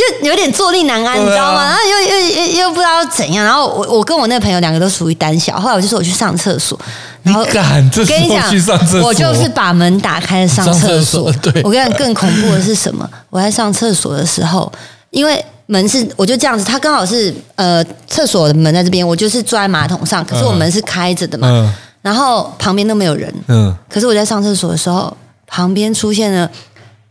[0.07, 1.65] 呃就有点坐立难安，啊你知道吗？
[1.65, 3.45] 然后又又又又不知道怎样。
[3.45, 6.79] 然后我我跟我那个朋友两个都属于胆小，后来我就说我去上厕所。
[7.23, 11.33] 然敢跟你讲去上厕所我就是把门打开上厕上厕所。
[11.33, 13.09] 所对我跟你讲，更恐怖的是什么？
[13.29, 14.71] 我在上厕所的时候，
[15.11, 25.15] 因为门是我就这样子，它刚好是呃厕所的门在这边，我就是坐在马桶上，可是我门是开着的嘛，嗯然后旁边都没有人，嗯，可是我在上厕所的时候，
[25.47, 26.49] 旁边出现了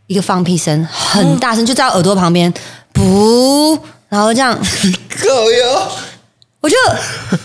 [0.08, 2.52] 一个放屁声，很大声，就在耳朵旁边，
[2.92, 4.58] 不，然后这样，
[5.22, 5.82] 狗油，
[6.60, 6.76] 我就，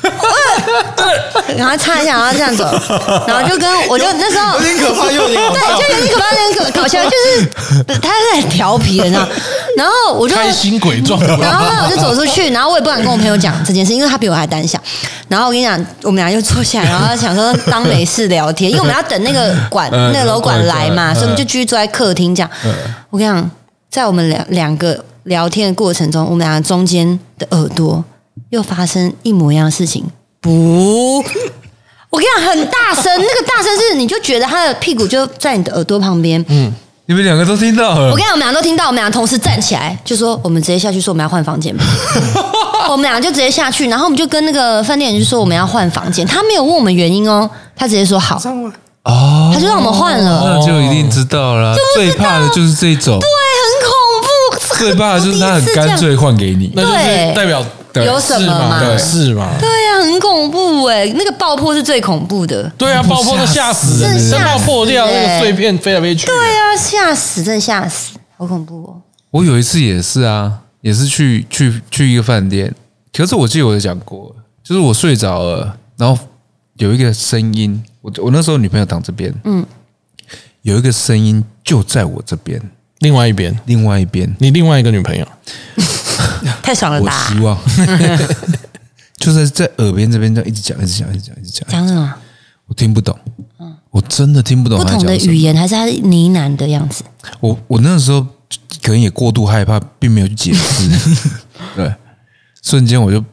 [0.01, 2.65] 呃 然后擦一下，然后这样走，
[3.27, 7.45] 然后就跟我就那时候有点可怕，又有点对，就有点可怕，有点可搞笑，就是
[8.01, 9.27] 他是很调皮的，你知道，
[9.77, 11.21] 然后我就开心鬼状。
[11.37, 14.79] 然后后来我就走出去，然后我也不敢跟我朋友讲这件事，因为他比我还胆小。
[15.27, 22.49] 然后我跟你讲，我们俩就坐下来，然后想说当没事聊天，因为我们要等那个管嗯那个楼管来嘛，嗯所以我们就继续坐在客厅这样。
[23.11, 23.51] 我跟你讲，
[23.91, 28.03] 在我们两两个聊天的过程中，我们俩中间的耳朵
[28.53, 30.05] 又发生一模一样的事情，
[30.39, 31.17] 不。
[32.11, 36.71] 我跟你讲，很大声，那个大声是你就觉得他的屁股就在你的耳朵旁边，嗯
[37.07, 41.83] 你们两个都听到了我跟，你讲，我们俩都听到，我们俩同时站起来，就说我们直接下去说我们要换房间吧。
[42.91, 48.39] 我们俩就直接下去，然后我们就跟那个饭店人就说我们要换房间，他没有问我们原因哦，他直接说好，
[49.05, 50.43] 哦他就让我们换了。
[50.45, 51.75] 那就一定知道了。
[51.95, 53.27] 最怕的就是这种，对，
[53.63, 54.29] 很恐怖。
[54.77, 56.71] 最怕的就是他很干脆换给你。
[56.75, 58.97] 那就是对代表对有什么嘛是嘛？
[58.97, 59.57] 是嘛？
[59.59, 62.67] 对呀、很恐怖哎，那个爆破是最恐怖的。
[62.77, 66.25] 对啊，爆破都吓死人，是吓死灯泡破掉，那个欸碎片飞来飞去。
[66.25, 69.01] 对啊，吓死，真吓死，好恐怖哦。
[69.31, 72.73] 我有一次也是啊，也是去去去一个饭店，
[73.11, 76.17] 可是我记得我有讲过，就是我睡着了，然后
[76.77, 79.65] 有一个声音，我我那时候女朋友躺这边，嗯，
[80.61, 82.61] 有一个声音就在我这边，
[83.03, 85.27] 另外一边，另外一边，你另外一个女朋友，
[86.63, 87.37] 太爽了我吧希？
[87.39, 87.57] 望。
[89.19, 92.13] 就是在耳边这边这样一直讲，一直讲，一直讲，一直讲，讲什么？
[92.67, 93.17] 我听不懂，
[93.91, 95.33] 我真的听不懂不同的他讲什么。
[95.33, 95.37] 语。
[95.37, 97.03] 言还是他呢喃的样子？
[97.39, 98.21] 我我那时候
[98.81, 100.89] 可能也过度害怕，并没有去解释，
[101.75, 101.93] 对，
[102.63, 103.23] 瞬间我就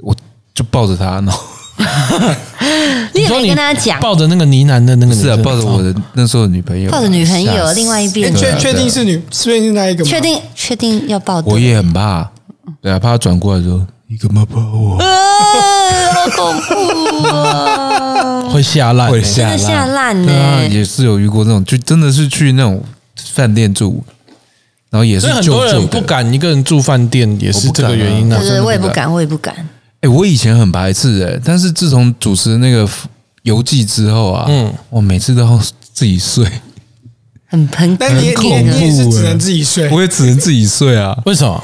[0.00, 0.14] 我
[0.54, 1.40] 就抱着他，然后
[3.14, 10.10] 你也没说你跟他讲，抱着那个呢喃的那个是啊，抱着我的那时候的女朋友，抱着女朋友另外一边哎确确定是女，确定是那一个吗？
[10.10, 11.50] 确定确定要抱的？
[11.50, 12.28] 我也很怕，
[12.82, 14.98] 对啊，怕他转过来说你干嘛抱我？
[14.98, 18.42] 呃，好恐怖啊！
[18.50, 22.82] 会吓烂欸，会真的吓烂呢、也是有遇过那种，就真的是去那种
[23.32, 24.02] 饭店住，
[24.90, 26.00] 然后也是很多人不。
[26.02, 28.38] 敢一个人住饭店，也是这个原因呢。
[28.40, 29.54] 对对，我也不敢，我也不敢。
[30.04, 32.86] 哎，我以前很排斥哎，但是自从主持那个
[33.42, 35.58] 游记之后啊，嗯嗯，我每次都要
[35.94, 36.46] 自己睡，
[37.48, 41.16] 很很但你也你也很恐怖你也是只欸能自己睡，我也只能自己睡啊。
[41.24, 41.62] 为什么？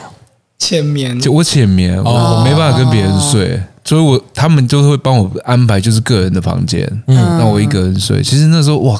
[0.59, 8.23] 浅眠就我浅眠，我我没办法跟别人睡，所以我他们就会帮我安排就是个人的房间，嗯，那我一个人睡。
[8.23, 8.99] 其实那时候哇，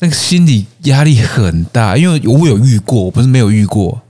[0.00, 4.00] 那个心理压力很大，因为我有遇过，我不是没有遇过，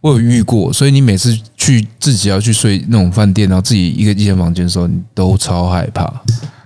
[0.00, 6.10] 我有遇过，所以你每次去自己要去睡那种饭店，然后自己一个一间房间的时候，你都超害怕，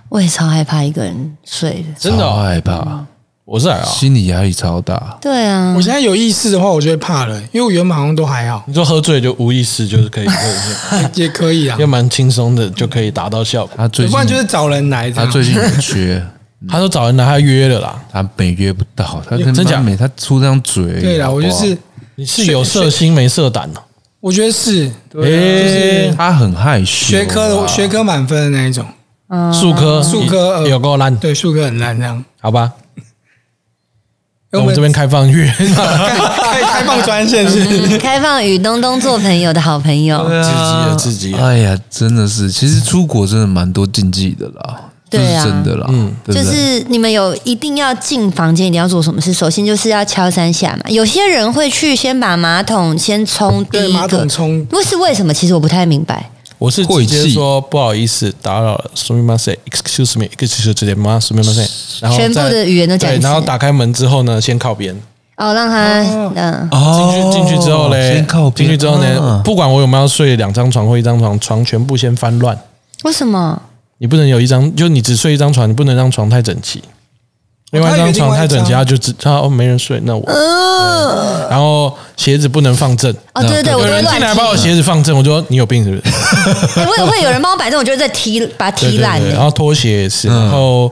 [0.09, 1.99] 我也超害怕一个人睡的。
[1.99, 3.05] 真的哦，害怕，
[3.43, 3.91] 我是还好。
[3.91, 5.17] 心理压力超大。
[5.21, 11.85] 对啊我，现在有意识的话，我就会怕了，因为我原本好像都还好，你说喝醉就无意识，就是可以喝一下， 也可以啊又。
[11.85, 13.75] 蛮轻松的，就可以达到效果。
[13.75, 15.25] 他最近不然就是找人来这样。
[15.25, 16.25] 他最近有缺，
[16.69, 18.01] 他说找人来，他约了啦。
[18.11, 21.77] 他没约不到，他跟真假每他出张嘴，对了，好不好我就是，
[22.15, 23.81] 你是有色心没色胆哦。
[24.19, 28.85] 我觉得是，诶，他很害羞啊，学科的学科满分的那一种，
[29.53, 32.23] 数科数科呃有够烂，对，数科很烂这样。
[32.41, 32.71] 好吧？
[34.51, 40.25] 我我们这边开放约，开放专线是，嗯开放与东东做朋友的好朋友。
[40.27, 40.55] 对啊刺激
[40.89, 46.56] 了刺激哎呀，真的是，其实出国真的蛮多禁忌的啦，这对啊是真的啦，嗯，对就不对？
[46.56, 49.32] 是你们有一定要进房间，一定要做什么事？
[49.32, 50.88] 首先就是要敲三下嘛。
[50.88, 55.34] 有些人会去先把马桶先冲第对，一马桶个，冲，为是为什么？
[55.34, 56.30] 其实我不太明白。
[56.58, 61.68] 我是直晦气接说不好意思打扰了，すみません，excuse me，excuse me，すみません，
[62.00, 64.94] 然后再全部的语言都讲一对，次然后打开门之后呢，先靠边。
[65.38, 66.02] 哦，让他
[66.36, 72.56] 嗯，哦进去进去之后嘞先靠，边进去之后呢啊，不管我有没有睡两张床或一张床，床全部先翻乱。
[73.04, 73.60] 为什么？
[73.97, 76.83] 你不能有一张，就你只睡一张床，你不能让床太整齐。
[77.71, 80.23] 另外一张床太整齐，他就只他哦没人睡，那我。
[80.27, 83.11] 嗯，然后鞋子不能放正。
[83.33, 84.05] 哦，对对对，我有人。
[84.05, 86.01] 进来把我鞋子放正，我就说你有病是不是？
[86.79, 89.29] 哎我也会有人帮我摆正，我就会再踢，把它对对对，踢烂欸。
[89.31, 90.91] 然后拖鞋也是，然后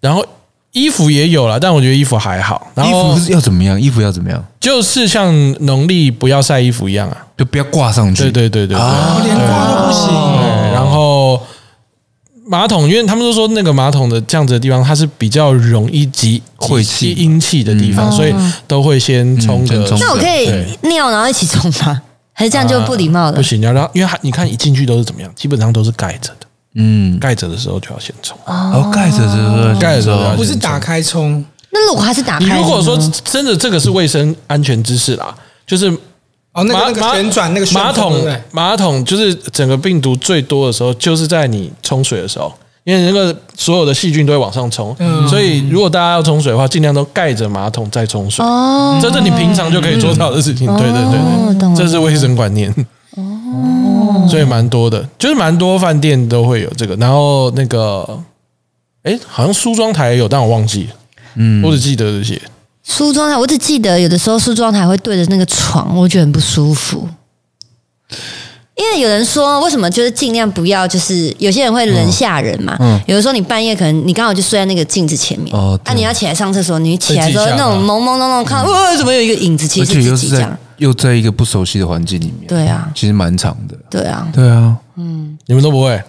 [0.00, 0.24] 然后
[0.72, 2.68] 衣服也有了，但我觉得衣服还好。
[2.74, 3.80] 然衣服要怎么样？
[3.80, 4.44] 衣服要怎么样？
[4.60, 5.32] 就是像
[5.64, 7.16] 农历不要晒衣服一样啊。
[7.36, 8.22] 就不要挂上去。
[8.24, 8.78] 对对对对对。
[8.78, 10.72] 我连挂都不行。
[10.72, 11.40] 然后
[12.46, 17.14] 马桶，因为他们都说那个马桶的这样子的地方，它是比较容易积晦气。
[17.14, 18.34] 积阴气的地方，所以
[18.66, 22.02] 都会先冲个嗯先冲那我可以尿然后一起冲吗？
[22.36, 23.32] 还是这样就不礼貌了？
[23.32, 23.40] 不？
[23.42, 28.36] 行，要让，因为它你看一进去都是怎么样，基本上都是盖着的，嗯，盖着的时候就要先冲。
[28.44, 35.32] 哦，盖着是盖着的时候不是打开冲，那如果它是打你开的呢，如果说真的这个是卫生安全知识啦，
[35.64, 35.96] 就是
[36.54, 38.14] 哦，那个那个旋转那个旋马桶
[38.52, 42.52] 马桶就是整个病毒最多的时候，就是在你冲水的时候，
[42.84, 48.44] 因为那个所有的细菌都会往上冲，嗯所以如果大家要冲水的话，尽量都盖着马桶再冲水。
[48.44, 52.72] 哦，这是你平常就可以做到的事情，对对对，这是卫生观念。
[53.16, 56.94] 哦，所以蛮多的，就是蛮多饭店都会有这个。
[56.96, 58.18] 然后那个，
[59.02, 60.90] 哎，好像梳妆台也有，但我忘记了。
[61.34, 62.40] 嗯，我只记得这些。
[62.84, 67.08] 梳妆台，我只记得有的时候梳妆台会对着那个床，我觉得很不舒服。
[68.76, 72.76] 因为有人说，为什么就是尽量不要，就是有些人会人吓人嘛。
[72.80, 79.66] 嗯有的时候你半夜可能你刚好就睡在那个镜子前面，哦那啊，你要起来上厕所，你起来的时候那种朦朦胧胧看，哇，怎么有一个影子？
[79.68, 80.58] 其而实且又是在是自己这样。
[80.78, 83.76] 又在一个不熟悉的环境里面，对啊，其实蛮长的。
[83.88, 86.02] 对啊，对啊，嗯你们都不会？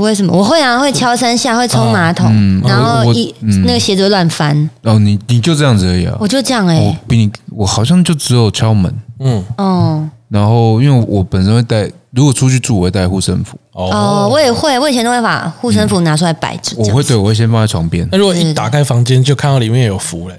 [0.00, 3.64] 不会什么，我会啊，会敲三下，会冲马桶，嗯然后一、嗯。
[3.66, 6.16] 那个鞋子会乱翻，哦，你你就这样子而已啊？
[6.18, 10.08] 我就这样哎、我比你，我好像就只有敲门，嗯，哦。
[10.30, 18.08] 然后因为我本身会带，如果出去住我会带护身符，哦，我也会，我以前都会把护身符拿出来摆着，我会对我会先放在床边。
[18.10, 20.36] 那，如果一打开房间就看到里面有符嘞，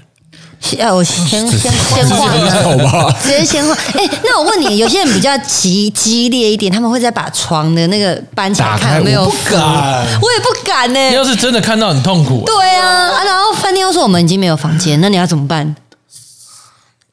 [0.78, 3.16] 要我先先先画好吧？
[3.22, 3.72] 直接先画。
[3.72, 15.74] 哎、那我问你，有些人比较激激烈一点，他们会再把床的那个搬起来打开看有没有不敢我也不敢呢、你要是真的看到很痛苦，对啊，啊，然后饭店又说我们已经没有房间，那你要怎么办？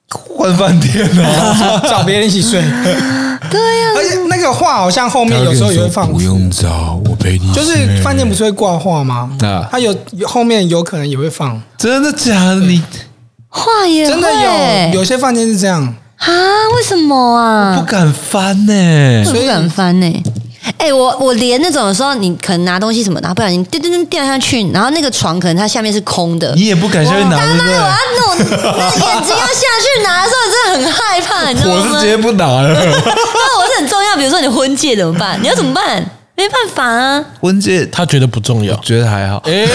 [0.10, 1.82] 换饭店啊！
[1.88, 2.62] 找别人一起睡。
[3.50, 7.52] 对呀、而且那个画好像后面有时候也会放不用找，我陪你。
[7.54, 9.30] 就是饭店不是会挂画吗？
[9.42, 12.56] 啊它有有后面有可能也会放，真的假的？
[12.56, 12.82] 你
[13.50, 14.34] 画也真的会
[14.94, 15.82] 有有些饭店是这样。
[16.18, 16.28] 啊？
[16.76, 17.76] 为什么啊？
[17.78, 20.24] 不敢翻呢、我不敢翻呢、
[20.78, 26.54] 哎、我我连那种有时候你可能拿东西什么，然后不小心噔噔噔掉下去，然后那个床可能它下面是空的。
[26.56, 28.36] 你也不敢下去拿，对不他妈的，我要弄？
[28.38, 28.84] 那种那
[29.14, 31.76] 眼睛要下去拿的时候，真的很害怕，你知道吗？
[31.76, 32.68] 我是直接不拿了。
[32.74, 35.40] 那我是很重要，比如说你婚戒怎么办？
[35.42, 36.06] 你要怎么办？
[36.36, 37.24] 没办法啊。
[37.42, 38.76] 婚戒他觉得不重要。
[38.78, 39.42] 觉得还好。
[39.46, 39.66] 哎，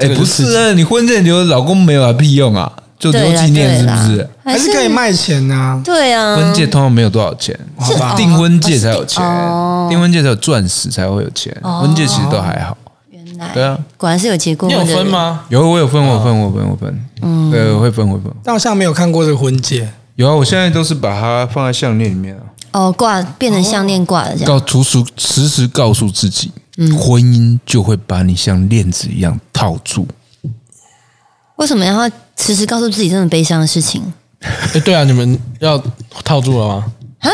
[0.00, 4.28] 哎，哎，不是啊，你婚戒留老公没有啊，屁用啊，就留纪念是不是？
[4.44, 4.88] 还是可以。
[4.88, 12.76] 卖钱呐、对啊，婚戒通常没有多少钱，好吧订婚戒才有钱哦，订婚戒才有钻石才会有钱，婚戒其实都还好。
[13.10, 15.06] 原来对啊，果然是有结过你有婚的有分？
[15.08, 15.40] 吗？
[15.48, 17.06] 有我有分，我有分，我有分，我有分。
[17.22, 18.32] 嗯，对，我会分，我会分。
[18.42, 24.46] 但我好像没有看过这个婚戒，有啊，我现在都是把它放在项链里面啊，哦，挂变成项链挂了这样。
[24.46, 26.50] 告时时时时告诉自己，
[26.98, 30.06] 婚姻就会把你像链子一样套住。
[31.56, 34.12] 为什么要时时告诉自己这么悲伤的事情？
[34.74, 35.82] 哎，对啊，你们要
[36.22, 36.84] 套住了吗？
[37.20, 37.32] 啊？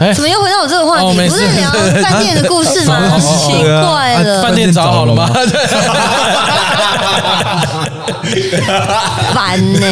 [0.00, 1.04] 哎怎么又回到我这个话题？
[1.06, 1.70] 哦不是聊
[2.02, 2.98] 饭店的故事吗？
[3.20, 5.30] 奇怪了，饭店找好了吗？
[9.34, 9.86] 烦呢、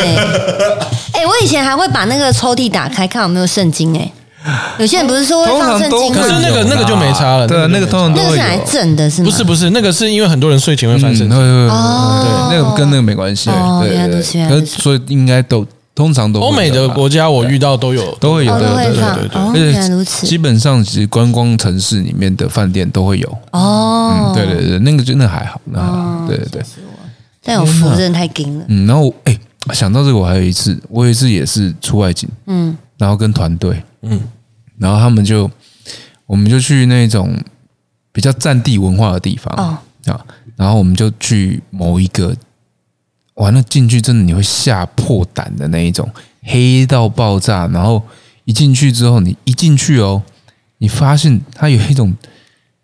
[1.13, 4.11] 哎、我以前还会把那个抽屉打开，看有没有圣经、哎，
[4.79, 6.43] 有些人不是说会放圣经通常都可是？
[6.43, 8.37] 那个那个就没差了对啊，那个通常都会有。
[8.37, 9.25] 那个是来整的，是吗？
[9.29, 11.37] 不是不是，那个是因为很多人睡前会翻身嗯，会。
[11.37, 11.69] 会会。
[11.69, 12.49] 哦。
[12.51, 13.51] 对，那个跟那个没关系。
[13.51, 14.23] 哦对对。
[14.49, 20.27] 对，所以应该都通常都欧美的国家我遇到都有都会有哦，的，对对对对哦，对，原来如此。
[20.27, 23.39] 基本上其实观光城市里面的饭店都会有。
[23.51, 24.33] 哦。
[24.33, 26.63] 嗯，，对对对，那个真的还好，那还好，对对对。
[27.43, 29.37] 但有福真的太硬了，嗯，然后哎，
[29.73, 34.21] 想到这个，我还有一次，我有一次也是出外景，嗯，然后跟团队，嗯，
[34.79, 35.51] 然后他们就，
[36.27, 37.37] 我们就去那种
[38.13, 39.79] 比较战地文化的地方哦
[40.13, 40.25] 啊，
[40.57, 42.35] 然后我们就去某一个，
[43.35, 46.09] 完了进去真的你会吓破胆的那一种，
[46.43, 48.03] 黑到爆炸，然后
[48.45, 50.23] 一进去之后，你一进去哦，
[50.79, 52.15] 你发现它有一种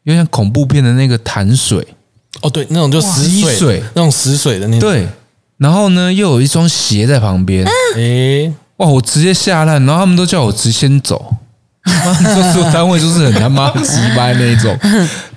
[0.02, 1.86] 有点像恐怖片的那个潭水，
[2.42, 4.90] 哦，对，那种就死水，水那种死水的那种。
[4.90, 5.06] 对，
[5.56, 8.88] 然后呢又有一双鞋在旁边，诶，哇！
[8.88, 11.36] 我直接吓烂，然后他们都叫我直先走。
[11.84, 14.76] 妈， 这所有单位就是很他妈急掰那一种，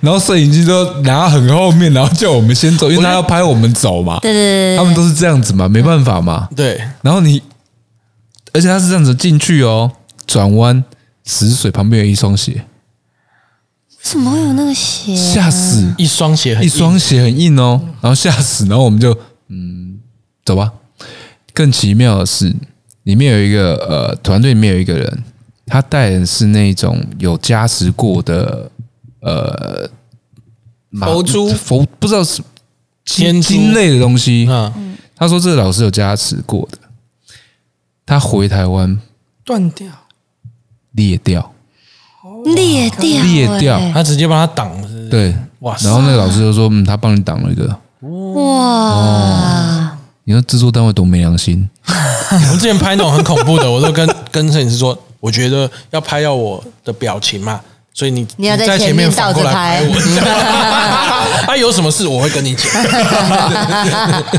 [0.00, 4.18] 然后摄影机都拿到很后面，然后叫我们先走，因为他要拍我们走嘛。
[4.20, 6.48] 对对对对他们都是这样子嘛，没办法嘛。
[6.56, 7.42] 对，然后你，
[8.52, 9.90] 而且他是这样子进去哦，
[10.26, 10.82] 转弯
[11.24, 12.64] 死水旁边有一双鞋，为
[14.02, 15.16] 什么会有那个鞋、啊？
[15.34, 15.92] 吓死！
[15.98, 19.14] 一双鞋很一硬双鞋很硬哦，然后吓死，然后我们就
[19.48, 19.98] 嗯
[20.44, 20.72] 走吧。
[21.52, 22.54] 更奇妙的是，
[23.02, 25.24] 里面有一个呃团队里面有一个人，
[25.68, 28.70] 他带的是那种有加持过的
[29.20, 29.88] 呃
[30.92, 31.48] 佛珠？
[31.48, 32.42] 佛不知道是
[33.04, 34.46] 金金类的东西。
[34.48, 36.78] 嗯，他说这个老师有加持过的，
[38.06, 38.98] 他回台湾
[39.44, 39.86] 断掉，
[40.92, 41.52] 裂掉，
[42.54, 43.76] 裂掉、裂掉。
[43.76, 43.92] 欸。
[43.92, 45.08] 他直接帮他挡，是不是？
[45.08, 47.78] 对，哇然后那个老师就说，嗯，他帮你挡了一个。
[48.34, 49.98] 哇！
[50.24, 51.68] 你说制作单位多没良心？
[52.30, 57.60] 我们之前拍那种很恐怖的，我都跟跟摄影师说，我觉得要拍到我的表情嘛，
[57.92, 61.44] 所以你你要在在前面面反过来倒着拍我。
[61.46, 62.66] 他 有什么事我会跟你讲。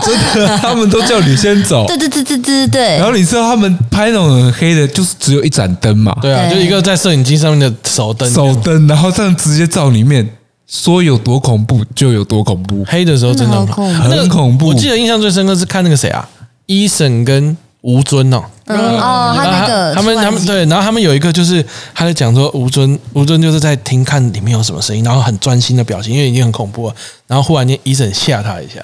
[0.02, 1.86] 真的，他们都叫你先走。
[1.90, 10.28] 对对对对对对然后你知道他们拍那种很黑的，就是只有一盏灯嘛，对啊，就一个在摄影机上面的手灯，手灯，然后这样直接照里面，
[10.68, 12.86] 说有多恐怖就有多恐怖。
[12.88, 16.28] 黑的时候真的很恐怖我记得印象最深刻是看那个谁啊，
[16.68, 18.42] 伊森跟吴尊哦。
[18.66, 21.66] 嗯哦，他然后那个他们他们对，然后他们有一个就是
[21.96, 26.96] 他在讲说吴尊吴尊就是在听看里面有什么声音，然后很专心的表情，因为已经很恐怖了。
[27.26, 28.76] 然后忽然间医生吓他一下，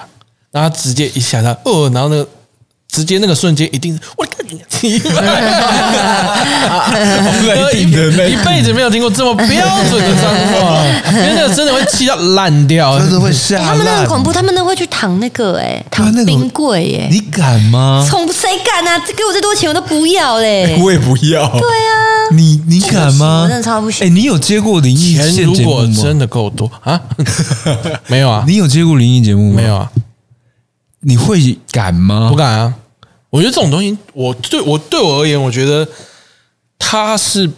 [0.49, 2.27] 然后他直接一吓他，哦，然后那个
[2.95, 4.55] 直接那个瞬间一定是我跟你
[8.31, 10.81] 一辈子没有听过这么标准的脏话，
[11.11, 18.05] 因为那个真的会气到烂掉，真的会吓他们那很恐怖，他们那会去躺那个哎，躺冰柜哎，你敢吗？
[18.09, 18.97] 从谁敢啊？
[18.99, 20.77] 给我再多钱我都不要嘞！
[20.81, 21.49] 我也不要。
[21.49, 23.41] 对啊，你你敢吗？
[23.43, 26.01] 我真的超不行哎，你有接过灵异节目吗？
[26.01, 27.01] 真的够多啊，
[28.07, 29.55] 没有啊，你有接过灵异节目吗？
[29.57, 29.89] 没有，啊，
[31.01, 32.29] 你会敢吗？
[32.29, 32.73] 不敢啊。
[33.35, 35.85] 我觉得这种东西，我对我对我而言，我觉得
[36.79, 37.49] 他是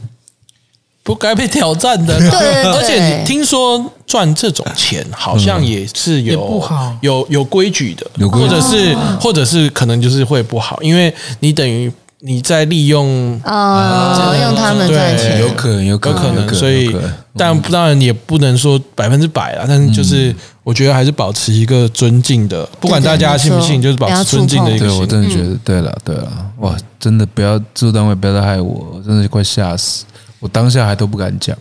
[1.04, 2.18] 不该被挑战的。
[2.18, 2.74] 对对对。
[2.74, 6.98] 而且你听说赚这种钱，好像也是有也不好。
[7.02, 8.48] 有有规矩的，有规矩。
[8.48, 16.96] 或者是或者是可能就是会不好，因为你等于你在利用哦，用他们赚对钱，有可能，有可能，所以
[17.36, 25.06] 但当然也不能说百分之百啦，但是就是我觉得还是保持一个尊敬的，不管大家信不信，就是保持尊敬的一个对我。
[25.06, 30.04] 真的觉得，对了对了，哇，真的不要制作单位不要再害我，我真的是快吓死，
[30.40, 31.56] 我当下还都不敢讲，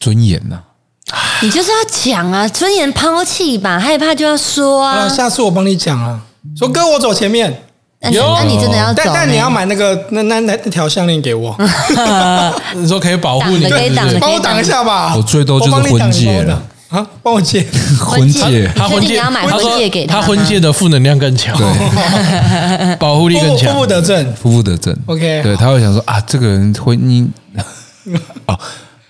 [0.00, 0.58] 尊严呐、
[1.42, 5.06] 你就是要讲啊，尊严抛弃吧，害怕就要说啊。
[5.06, 6.22] 下次我帮你讲啊。
[6.56, 7.62] 说哥，我走前面，
[8.02, 9.02] 那你有那你真的要走呢？
[9.04, 11.56] 但但你要买那个那那那那条项链给我，
[12.74, 15.14] 你说可以保护你，挡的可以挡帮我挡一下吧。
[15.16, 17.64] 我最多就是我帮你挡婚戒了你帮我挡啊，帮我戒。
[17.98, 21.56] 婚戒他婚戒，确定你要买他说婚戒给他他婚戒的负能量更强，
[22.98, 23.86] 保护力更强负负。
[23.86, 24.34] 得正。
[24.34, 24.94] 负负得正。
[25.06, 27.26] OK 对，他会想说啊，这个人婚姻
[28.46, 28.58] 哦，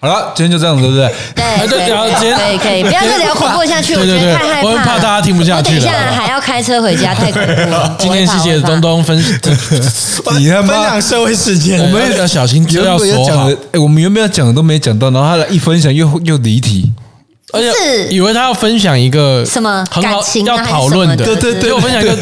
[0.02, 1.08] 好了，今天就这样子，对不对？
[1.36, 4.64] 对对然后今天可以可以，不要再聊恐怖下去，我对对对觉得太害怕了。
[4.64, 7.96] 我很怕大家听不下去了一下还要开车回家，太恐怖了。
[8.00, 9.16] 今天谢谢东东分，
[10.40, 16.90] 你他妈分妈享社会事件，我们要小心，原要说讲的，，哎，我们原本要讲的都没讲到，然后他来一分享又又离题，
[17.52, 22.16] 而且是以为他要分享一个什么很好感情啊要讨论的，对对对，结果分享一个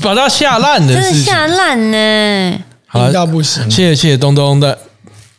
[0.00, 1.24] 把他吓烂的真的事情。
[1.24, 2.60] 吓烂呢。
[2.86, 3.68] 好了，硬到不行。
[3.68, 4.78] 谢谢谢谢东东的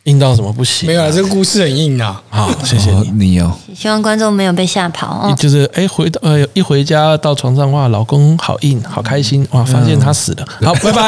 [0.06, 0.88] 硬到什么不行？
[0.88, 2.22] 没有啊，这个故事很硬啊。
[2.30, 3.32] 好，谢谢哦你。
[3.32, 5.36] 你哦，希望观众没有被吓跑哦。
[5.38, 10.46] 就是哎，回到呃一回家到床上哇，老公好硬，好开心哇，发现他死了。
[10.62, 11.02] 好，拜拜。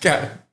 [0.00, 0.31] 干